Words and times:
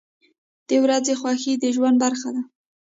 •د 0.67 0.69
ورځې 0.83 1.13
خوښي 1.19 1.53
د 1.59 1.65
ژوند 1.75 1.95
برخه 2.03 2.29
ده. 2.35 2.41